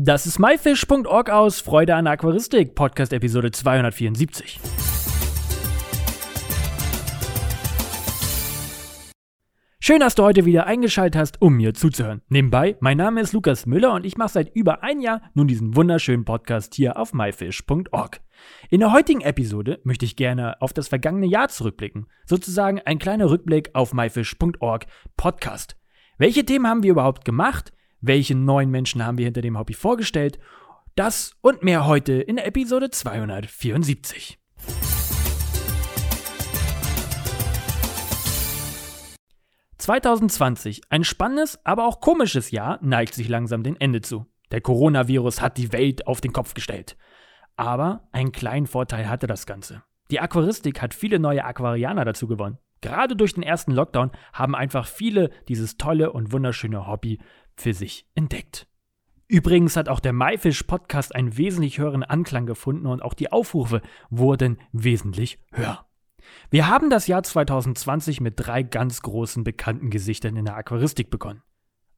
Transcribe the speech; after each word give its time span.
Das 0.00 0.26
ist 0.26 0.38
myfish.org 0.38 1.28
aus 1.28 1.60
Freude 1.60 1.96
an 1.96 2.06
Aquaristik, 2.06 2.76
Podcast 2.76 3.12
Episode 3.12 3.50
274. 3.50 4.60
Schön, 9.80 9.98
dass 9.98 10.14
du 10.14 10.22
heute 10.22 10.44
wieder 10.44 10.68
eingeschaltet 10.68 11.20
hast, 11.20 11.42
um 11.42 11.56
mir 11.56 11.74
zuzuhören. 11.74 12.22
Nebenbei, 12.28 12.76
mein 12.78 12.96
Name 12.96 13.20
ist 13.20 13.32
Lukas 13.32 13.66
Müller 13.66 13.92
und 13.92 14.06
ich 14.06 14.16
mache 14.16 14.34
seit 14.34 14.54
über 14.54 14.84
ein 14.84 15.00
Jahr 15.00 15.20
nun 15.34 15.48
diesen 15.48 15.74
wunderschönen 15.74 16.24
Podcast 16.24 16.76
hier 16.76 16.96
auf 16.96 17.12
myfish.org. 17.12 18.20
In 18.70 18.78
der 18.78 18.92
heutigen 18.92 19.22
Episode 19.22 19.80
möchte 19.82 20.04
ich 20.04 20.14
gerne 20.14 20.62
auf 20.62 20.72
das 20.72 20.86
vergangene 20.86 21.26
Jahr 21.26 21.48
zurückblicken. 21.48 22.06
Sozusagen 22.24 22.80
ein 22.84 23.00
kleiner 23.00 23.30
Rückblick 23.30 23.70
auf 23.72 23.92
myfish.org 23.92 24.86
Podcast. 25.16 25.76
Welche 26.18 26.44
Themen 26.44 26.68
haben 26.68 26.84
wir 26.84 26.92
überhaupt 26.92 27.24
gemacht? 27.24 27.72
Welche 28.00 28.36
neuen 28.36 28.70
Menschen 28.70 29.04
haben 29.04 29.18
wir 29.18 29.24
hinter 29.24 29.40
dem 29.40 29.58
Hobby 29.58 29.74
vorgestellt? 29.74 30.38
Das 30.94 31.32
und 31.40 31.64
mehr 31.64 31.84
heute 31.84 32.12
in 32.12 32.38
Episode 32.38 32.90
274. 32.90 34.38
2020, 39.78 40.82
ein 40.90 41.02
spannendes, 41.02 41.58
aber 41.64 41.86
auch 41.86 42.00
komisches 42.00 42.52
Jahr, 42.52 42.78
neigt 42.82 43.14
sich 43.14 43.28
langsam 43.28 43.64
dem 43.64 43.74
Ende 43.80 44.00
zu. 44.00 44.26
Der 44.52 44.60
Coronavirus 44.60 45.40
hat 45.40 45.56
die 45.56 45.72
Welt 45.72 46.06
auf 46.06 46.20
den 46.20 46.32
Kopf 46.32 46.54
gestellt. 46.54 46.96
Aber 47.56 48.08
einen 48.12 48.30
kleinen 48.30 48.68
Vorteil 48.68 49.08
hatte 49.08 49.26
das 49.26 49.44
Ganze. 49.44 49.82
Die 50.12 50.20
Aquaristik 50.20 50.80
hat 50.82 50.94
viele 50.94 51.18
neue 51.18 51.44
Aquarianer 51.44 52.04
dazu 52.04 52.28
gewonnen. 52.28 52.58
Gerade 52.80 53.16
durch 53.16 53.34
den 53.34 53.42
ersten 53.42 53.72
Lockdown 53.72 54.12
haben 54.32 54.54
einfach 54.54 54.86
viele 54.86 55.30
dieses 55.48 55.78
tolle 55.78 56.12
und 56.12 56.30
wunderschöne 56.32 56.86
Hobby 56.86 57.18
für 57.60 57.74
sich 57.74 58.06
entdeckt. 58.14 58.66
Übrigens 59.26 59.76
hat 59.76 59.90
auch 59.90 60.00
der 60.00 60.14
MyFish 60.14 60.62
Podcast 60.62 61.14
einen 61.14 61.36
wesentlich 61.36 61.78
höheren 61.78 62.02
Anklang 62.02 62.46
gefunden 62.46 62.86
und 62.86 63.02
auch 63.02 63.12
die 63.12 63.30
Aufrufe 63.30 63.82
wurden 64.08 64.58
wesentlich 64.72 65.38
höher. 65.52 65.84
Wir 66.50 66.68
haben 66.68 66.88
das 66.88 67.06
Jahr 67.06 67.22
2020 67.22 68.20
mit 68.20 68.34
drei 68.36 68.62
ganz 68.62 69.02
großen 69.02 69.44
bekannten 69.44 69.90
Gesichtern 69.90 70.36
in 70.36 70.46
der 70.46 70.56
Aquaristik 70.56 71.10
begonnen. 71.10 71.42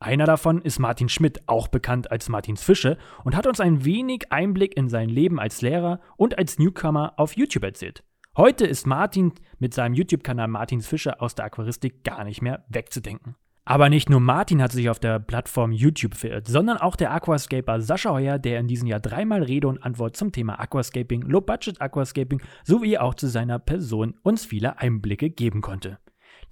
Einer 0.00 0.24
davon 0.24 0.62
ist 0.62 0.78
Martin 0.78 1.08
Schmidt, 1.08 1.46
auch 1.46 1.68
bekannt 1.68 2.10
als 2.10 2.28
Martins 2.28 2.62
Fische, 2.62 2.96
und 3.22 3.36
hat 3.36 3.46
uns 3.46 3.60
ein 3.60 3.84
wenig 3.84 4.32
Einblick 4.32 4.76
in 4.76 4.88
sein 4.88 5.08
Leben 5.08 5.38
als 5.38 5.60
Lehrer 5.60 6.00
und 6.16 6.38
als 6.38 6.58
Newcomer 6.58 7.12
auf 7.16 7.36
YouTube 7.36 7.64
erzählt. 7.64 8.02
Heute 8.36 8.66
ist 8.66 8.86
Martin 8.86 9.32
mit 9.58 9.74
seinem 9.74 9.94
YouTube-Kanal 9.94 10.48
Martins 10.48 10.86
Fische 10.86 11.20
aus 11.20 11.34
der 11.34 11.44
Aquaristik 11.44 12.02
gar 12.02 12.24
nicht 12.24 12.40
mehr 12.40 12.64
wegzudenken. 12.68 13.36
Aber 13.70 13.88
nicht 13.88 14.10
nur 14.10 14.18
Martin 14.18 14.60
hat 14.60 14.72
sich 14.72 14.90
auf 14.90 14.98
der 14.98 15.20
Plattform 15.20 15.70
YouTube 15.70 16.16
verirrt, 16.16 16.48
sondern 16.48 16.78
auch 16.78 16.96
der 16.96 17.12
Aquascaper 17.12 17.80
Sascha 17.80 18.10
Heuer, 18.10 18.36
der 18.40 18.58
in 18.58 18.66
diesem 18.66 18.88
Jahr 18.88 18.98
dreimal 18.98 19.44
Rede 19.44 19.68
und 19.68 19.80
Antwort 19.84 20.16
zum 20.16 20.32
Thema 20.32 20.58
Aquascaping, 20.58 21.22
Low-Budget 21.22 21.80
Aquascaping 21.80 22.42
sowie 22.64 22.98
auch 22.98 23.14
zu 23.14 23.28
seiner 23.28 23.60
Person 23.60 24.14
uns 24.24 24.44
viele 24.44 24.80
Einblicke 24.80 25.30
geben 25.30 25.60
konnte. 25.60 26.00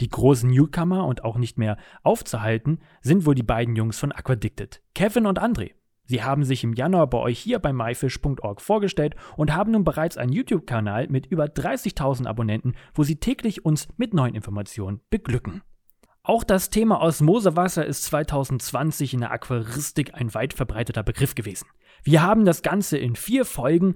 Die 0.01 0.09
großen 0.09 0.49
Newcomer 0.49 1.07
und 1.07 1.25
auch 1.25 1.39
nicht 1.39 1.59
mehr 1.59 1.77
aufzuhalten 2.05 2.79
sind 3.01 3.27
wohl 3.27 3.35
die 3.35 3.43
beiden 3.43 3.75
Jungs 3.75 3.99
von 3.99 4.13
Aquadicted, 4.13 4.81
Kevin 4.95 5.27
und 5.27 5.43
André. 5.43 5.73
Sie 6.05 6.23
haben 6.23 6.45
sich 6.45 6.63
im 6.63 6.73
Januar 6.73 7.09
bei 7.09 7.19
euch 7.19 7.41
hier 7.41 7.59
bei 7.59 7.73
myfish.org 7.73 8.61
vorgestellt 8.61 9.17
und 9.37 9.57
haben 9.57 9.73
nun 9.73 9.83
bereits 9.83 10.19
einen 10.19 10.31
YouTube-Kanal 10.31 11.09
mit 11.09 11.27
über 11.27 11.47
30.000 11.47 12.29
Abonnenten, 12.29 12.77
wo 12.95 13.03
sie 13.03 13.17
täglich 13.17 13.65
uns 13.65 13.89
mit 13.97 14.15
neuen 14.15 14.37
Informationen 14.37 15.01
beglücken. 15.11 15.63
Auch 16.29 16.45
das 16.45 16.69
Thema 16.69 17.01
Osmosewasser 17.01 17.87
ist 17.87 18.05
2020 18.05 19.15
in 19.15 19.21
der 19.21 19.31
Aquaristik 19.31 20.13
ein 20.13 20.35
weit 20.35 20.53
verbreiteter 20.53 21.03
Begriff 21.03 21.35
gewesen. 21.35 21.69
Wir 22.03 22.21
haben 22.21 22.45
das 22.45 22.61
Ganze 22.61 22.99
in 22.99 23.17
vier 23.17 23.47
Folgen 23.47 23.95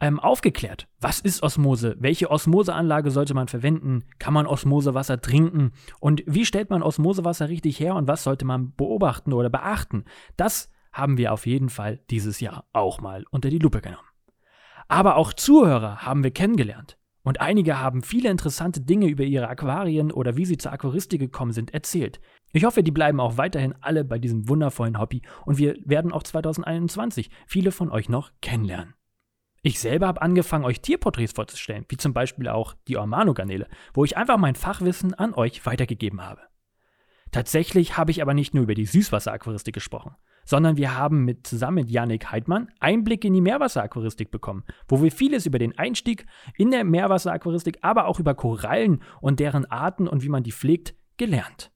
ähm, 0.00 0.18
aufgeklärt. 0.18 0.88
Was 1.02 1.20
ist 1.20 1.42
Osmose? 1.42 1.94
Welche 1.98 2.30
Osmoseanlage 2.30 3.10
sollte 3.10 3.34
man 3.34 3.48
verwenden? 3.48 4.04
Kann 4.18 4.32
man 4.32 4.46
Osmosewasser 4.46 5.20
trinken? 5.20 5.72
Und 6.00 6.22
wie 6.24 6.46
stellt 6.46 6.70
man 6.70 6.82
Osmosewasser 6.82 7.50
richtig 7.50 7.78
her 7.80 7.96
und 7.96 8.08
was 8.08 8.24
sollte 8.24 8.46
man 8.46 8.74
beobachten 8.74 9.34
oder 9.34 9.50
beachten? 9.50 10.06
Das 10.38 10.72
haben 10.90 11.18
wir 11.18 11.34
auf 11.34 11.44
jeden 11.44 11.68
Fall 11.68 12.00
dieses 12.08 12.40
Jahr 12.40 12.64
auch 12.72 13.02
mal 13.02 13.26
unter 13.30 13.50
die 13.50 13.58
Lupe 13.58 13.82
genommen. 13.82 14.08
Aber 14.88 15.16
auch 15.16 15.34
Zuhörer 15.34 15.98
haben 15.98 16.24
wir 16.24 16.30
kennengelernt. 16.30 16.96
Und 17.24 17.40
einige 17.40 17.80
haben 17.80 18.02
viele 18.02 18.30
interessante 18.30 18.82
Dinge 18.82 19.06
über 19.08 19.24
ihre 19.24 19.48
Aquarien 19.48 20.12
oder 20.12 20.36
wie 20.36 20.44
sie 20.44 20.58
zur 20.58 20.72
Aquaristik 20.72 21.20
gekommen 21.20 21.52
sind 21.52 21.72
erzählt. 21.72 22.20
Ich 22.52 22.64
hoffe, 22.64 22.82
die 22.82 22.92
bleiben 22.92 23.18
auch 23.18 23.38
weiterhin 23.38 23.74
alle 23.80 24.04
bei 24.04 24.18
diesem 24.18 24.48
wundervollen 24.48 25.00
Hobby 25.00 25.22
und 25.46 25.58
wir 25.58 25.76
werden 25.84 26.12
auch 26.12 26.22
2021 26.22 27.30
viele 27.46 27.72
von 27.72 27.90
euch 27.90 28.08
noch 28.08 28.30
kennenlernen. 28.42 28.94
Ich 29.62 29.80
selber 29.80 30.06
habe 30.06 30.20
angefangen, 30.20 30.66
euch 30.66 30.82
Tierporträts 30.82 31.32
vorzustellen, 31.32 31.86
wie 31.88 31.96
zum 31.96 32.12
Beispiel 32.12 32.48
auch 32.48 32.74
die 32.86 32.98
Ormano-Garnele, 32.98 33.66
wo 33.94 34.04
ich 34.04 34.18
einfach 34.18 34.36
mein 34.36 34.56
Fachwissen 34.56 35.14
an 35.14 35.32
euch 35.32 35.64
weitergegeben 35.64 36.22
habe. 36.22 36.42
Tatsächlich 37.34 37.96
habe 37.96 38.12
ich 38.12 38.22
aber 38.22 38.32
nicht 38.32 38.54
nur 38.54 38.62
über 38.62 38.76
die 38.76 38.86
Süßwasseraquaristik 38.86 39.74
gesprochen, 39.74 40.14
sondern 40.44 40.76
wir 40.76 40.96
haben 40.96 41.24
mit, 41.24 41.48
zusammen 41.48 41.74
mit 41.74 41.90
Yannick 41.90 42.30
Heidmann 42.30 42.70
Einblick 42.78 43.24
in 43.24 43.32
die 43.32 43.40
Meerwasseraquaristik 43.40 44.30
bekommen, 44.30 44.62
wo 44.86 45.02
wir 45.02 45.10
vieles 45.10 45.44
über 45.44 45.58
den 45.58 45.76
Einstieg 45.76 46.26
in 46.56 46.70
der 46.70 46.84
Meerwasseraquaristik, 46.84 47.78
aber 47.82 48.06
auch 48.06 48.20
über 48.20 48.36
Korallen 48.36 49.02
und 49.20 49.40
deren 49.40 49.66
Arten 49.66 50.06
und 50.06 50.22
wie 50.22 50.28
man 50.28 50.44
die 50.44 50.52
pflegt, 50.52 50.94
gelernt. 51.16 51.72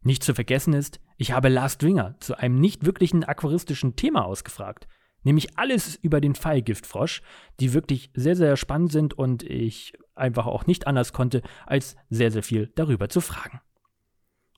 Nicht 0.00 0.22
zu 0.22 0.32
vergessen 0.32 0.72
ist, 0.72 1.00
ich 1.18 1.32
habe 1.32 1.50
Lars 1.50 1.76
Dwinger 1.76 2.16
zu 2.20 2.38
einem 2.38 2.58
nicht 2.58 2.86
wirklichen 2.86 3.24
aquaristischen 3.24 3.94
Thema 3.94 4.24
ausgefragt, 4.24 4.88
nämlich 5.22 5.58
alles 5.58 5.96
über 5.96 6.22
den 6.22 6.34
Pfeilgiftfrosch, 6.34 7.20
die 7.60 7.74
wirklich 7.74 8.10
sehr, 8.14 8.36
sehr 8.36 8.56
spannend 8.56 8.92
sind 8.92 9.12
und 9.12 9.42
ich 9.42 9.92
einfach 10.14 10.46
auch 10.46 10.64
nicht 10.64 10.86
anders 10.86 11.12
konnte, 11.12 11.42
als 11.66 11.94
sehr, 12.08 12.30
sehr 12.30 12.42
viel 12.42 12.72
darüber 12.74 13.10
zu 13.10 13.20
fragen. 13.20 13.60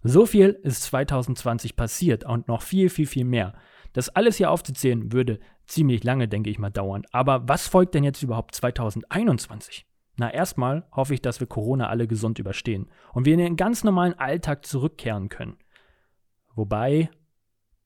So 0.03 0.25
viel 0.27 0.59
ist 0.63 0.83
2020 0.85 1.77
passiert 1.77 2.25
und 2.25 2.49
noch 2.49 2.63
viel, 2.63 2.89
viel, 2.89 3.07
viel 3.07 3.25
mehr. 3.25 3.55
Das 3.93 4.09
alles 4.09 4.37
hier 4.37 4.51
aufzuzählen 4.51 5.13
würde 5.13 5.41
ziemlich 5.67 6.05
lange, 6.05 6.29
denke 6.29 6.51
ich 6.51 6.59
mal, 6.59 6.71
dauern. 6.71 7.05
Aber 7.13 7.49
was 7.49 7.69
folgt 7.69 7.95
denn 7.95 8.05
jetzt 8.05 8.23
überhaupt 8.23 8.55
2021? 8.55 9.87
Na, 10.17 10.33
erstmal 10.33 10.87
hoffe 10.93 11.15
ich, 11.15 11.23
dass 11.23 11.41
wir 11.41 11.47
Corona 11.47 11.89
alle 11.89 12.07
gesund 12.07 12.39
überstehen 12.39 12.89
und 13.13 13.25
wir 13.25 13.35
in 13.35 13.39
den 13.39 13.57
ganz 13.57 13.85
normalen 13.85 14.19
Alltag 14.19 14.67
zurückkehren 14.67 15.29
können. 15.29 15.57
Wobei 16.55 17.11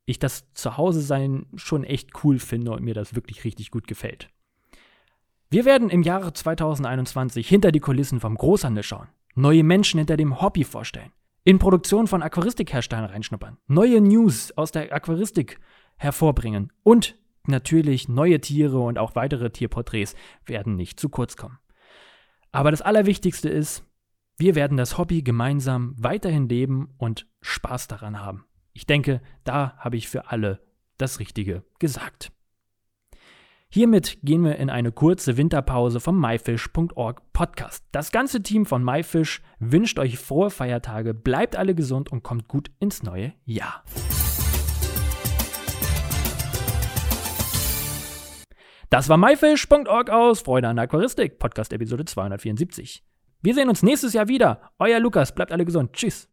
ich 0.07 0.19
das 0.19 0.53
Zuhause-Sein 0.55 1.47
schon 1.55 1.85
echt 1.85 2.25
cool 2.25 2.39
finde 2.39 2.73
und 2.73 2.83
mir 2.83 2.95
das 2.95 3.15
wirklich 3.15 3.45
richtig 3.45 3.71
gut 3.71 3.87
gefällt. 3.87 4.31
Wir 5.51 5.65
werden 5.65 5.91
im 5.91 6.03
Jahre 6.03 6.33
2021 6.33 7.49
hinter 7.49 7.71
die 7.71 7.81
Kulissen 7.81 8.21
vom 8.21 8.35
Großhandel 8.35 8.83
schauen, 8.83 9.09
neue 9.35 9.63
Menschen 9.63 9.99
hinter 9.99 10.17
dem 10.17 10.41
Hobby 10.41 10.65
vorstellen, 10.65 11.13
in 11.45 11.59
Produktion 11.59 12.07
von 12.07 12.23
Aquaristikherstellern 12.23 13.11
reinschnuppern, 13.11 13.59
neue 13.67 14.01
News 14.01 14.53
aus 14.57 14.73
der 14.73 14.93
Aquaristik 14.93 15.61
hervorbringen 15.97 16.73
und 16.83 17.17
natürlich 17.47 18.09
neue 18.09 18.41
Tiere 18.41 18.81
und 18.81 18.99
auch 18.99 19.15
weitere 19.15 19.51
Tierporträts 19.51 20.15
werden 20.47 20.75
nicht 20.77 20.99
zu 20.99 21.09
kurz 21.11 21.37
kommen. 21.37 21.59
Aber 22.51 22.71
das 22.71 22.83
Allerwichtigste 22.83 23.49
ist, 23.49 23.85
wir 24.39 24.55
werden 24.55 24.77
das 24.77 24.99
Hobby 24.99 25.23
gemeinsam 25.23 25.95
weiterhin 25.99 26.49
leben 26.49 26.95
und 26.97 27.27
Spaß 27.41 27.89
daran 27.89 28.21
haben. 28.21 28.47
Ich 28.73 28.87
denke, 28.87 29.21
da 29.45 29.77
habe 29.77 29.97
ich 29.97 30.09
für 30.09 30.31
alle 30.31 30.61
das 30.97 31.21
Richtige 31.21 31.63
gesagt. 31.79 32.33
Hiermit 33.75 34.19
gehen 34.23 34.45
wir 34.45 34.55
in 34.55 34.71
eine 34.71 34.93
kurze 34.93 35.37
Winterpause 35.37 35.99
vom 35.99 36.17
myfish.org 36.21 37.33
Podcast. 37.33 37.85
Das 37.91 38.13
ganze 38.13 38.41
Team 38.41 38.67
von 38.67 38.85
myfish 38.85 39.43
wünscht 39.59 39.99
euch 39.99 40.17
frohe 40.17 40.51
Feiertage, 40.51 41.13
bleibt 41.13 41.57
alle 41.57 41.75
gesund 41.75 42.13
und 42.13 42.23
kommt 42.23 42.47
gut 42.47 42.71
ins 42.79 43.03
neue 43.03 43.33
Jahr. 43.45 43.83
Das 48.91 49.09
war 49.09 49.17
myfish.org 49.17 50.09
aus 50.09 50.43
Freude 50.43 50.69
an 50.69 50.77
der 50.77 50.85
Aquaristik, 50.85 51.41
Podcast 51.41 51.73
Episode 51.73 52.05
274. 52.05 53.03
Wir 53.43 53.55
sehen 53.55 53.69
uns 53.69 53.83
nächstes 53.83 54.13
Jahr 54.13 54.29
wieder. 54.29 54.71
Euer 54.79 55.01
Lukas, 55.01 55.35
bleibt 55.35 55.51
alle 55.51 55.65
gesund. 55.65 55.95
Tschüss. 55.95 56.33